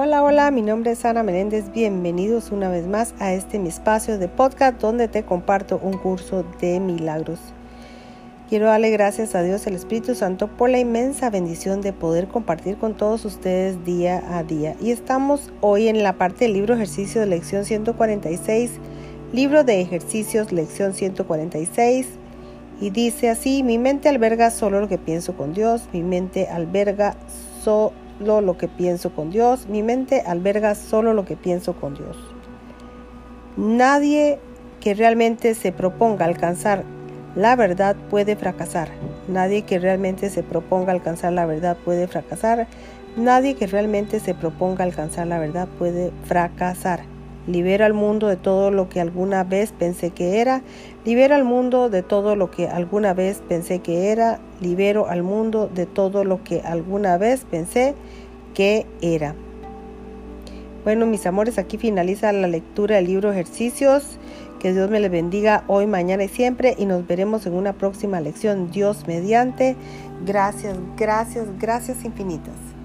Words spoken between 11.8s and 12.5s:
de poder